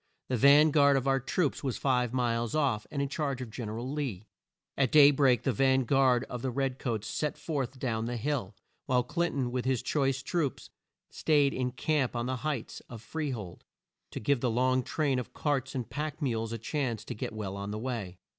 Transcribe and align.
The 0.29 0.35
van 0.35 0.71
guard 0.71 0.97
of 0.97 1.07
our 1.07 1.19
troops 1.19 1.63
was 1.63 1.77
five 1.77 2.11
miles 2.11 2.55
off, 2.55 2.87
and 2.89 3.03
in 3.03 3.07
charge 3.07 3.39
of 3.39 3.51
Gen 3.51 3.69
er 3.69 3.77
al 3.77 3.91
Lee. 3.91 4.25
At 4.75 4.91
day 4.91 5.11
break 5.11 5.43
the 5.43 5.51
van 5.51 5.81
guard 5.83 6.23
of 6.23 6.41
the 6.41 6.49
red 6.49 6.79
coats 6.79 7.07
set 7.07 7.37
forth 7.37 7.77
down 7.77 8.05
the 8.05 8.17
hill, 8.17 8.55
while 8.87 9.03
Clin 9.03 9.29
ton 9.33 9.51
with 9.51 9.65
his 9.65 9.83
choice 9.83 10.23
troops 10.23 10.71
staid 11.11 11.53
in 11.53 11.73
camp 11.73 12.15
on 12.15 12.25
the 12.25 12.37
heights 12.37 12.79
of 12.89 12.99
Free 12.99 13.29
hold, 13.29 13.63
to 14.09 14.19
give 14.19 14.41
the 14.41 14.49
long 14.49 14.81
train 14.81 15.19
of 15.19 15.33
carts 15.35 15.75
and 15.75 15.87
pack 15.87 16.19
mules 16.19 16.51
a 16.51 16.57
chance 16.57 17.05
to 17.05 17.13
get 17.13 17.31
well 17.31 17.55
on 17.55 17.69
the 17.69 17.77
way. 17.77 18.17